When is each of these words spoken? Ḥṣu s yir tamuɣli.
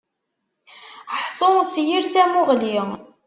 Ḥṣu 1.17 1.51
s 1.71 1.73
yir 1.87 2.03
tamuɣli. 2.13 2.77